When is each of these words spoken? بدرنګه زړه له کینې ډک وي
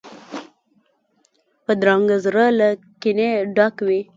بدرنګه 1.65 2.17
زړه 2.25 2.45
له 2.59 2.67
کینې 3.01 3.29
ډک 3.55 3.75
وي 3.87 4.01